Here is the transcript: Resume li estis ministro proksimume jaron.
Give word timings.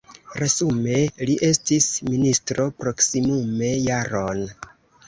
Resume 0.43 0.95
li 1.31 1.35
estis 1.49 1.91
ministro 2.09 2.67
proksimume 2.81 3.73
jaron. 3.91 4.47